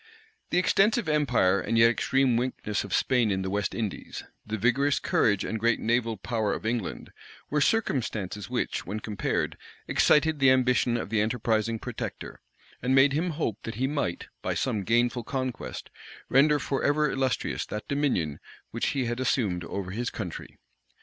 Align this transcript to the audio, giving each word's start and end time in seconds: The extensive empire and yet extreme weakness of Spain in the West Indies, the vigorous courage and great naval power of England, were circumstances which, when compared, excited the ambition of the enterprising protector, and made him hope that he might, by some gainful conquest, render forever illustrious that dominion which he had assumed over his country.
The 0.49 0.57
extensive 0.57 1.07
empire 1.07 1.59
and 1.61 1.77
yet 1.77 1.91
extreme 1.91 2.35
weakness 2.35 2.83
of 2.83 2.91
Spain 2.91 3.29
in 3.29 3.43
the 3.43 3.51
West 3.51 3.75
Indies, 3.75 4.23
the 4.43 4.57
vigorous 4.57 4.97
courage 4.97 5.45
and 5.45 5.59
great 5.59 5.79
naval 5.79 6.17
power 6.17 6.53
of 6.53 6.65
England, 6.65 7.11
were 7.51 7.61
circumstances 7.61 8.49
which, 8.49 8.83
when 8.83 8.99
compared, 8.99 9.57
excited 9.87 10.39
the 10.39 10.49
ambition 10.49 10.97
of 10.97 11.09
the 11.11 11.21
enterprising 11.21 11.77
protector, 11.77 12.41
and 12.81 12.95
made 12.95 13.13
him 13.13 13.29
hope 13.29 13.59
that 13.61 13.75
he 13.75 13.85
might, 13.85 14.25
by 14.41 14.55
some 14.55 14.83
gainful 14.85 15.23
conquest, 15.23 15.91
render 16.29 16.57
forever 16.57 17.11
illustrious 17.11 17.63
that 17.67 17.87
dominion 17.87 18.39
which 18.71 18.87
he 18.97 19.05
had 19.05 19.19
assumed 19.19 19.63
over 19.65 19.91
his 19.91 20.09
country. 20.09 20.57